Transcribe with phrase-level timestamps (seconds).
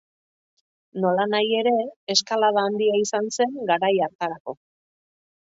[1.03, 1.73] Nolanahi ere,
[2.13, 4.59] eskalada handia izan zen garai hartarako.